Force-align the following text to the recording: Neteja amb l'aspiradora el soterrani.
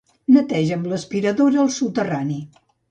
Neteja 0.37 0.79
amb 0.79 0.89
l'aspiradora 0.93 1.63
el 1.67 1.73
soterrani. 1.81 2.45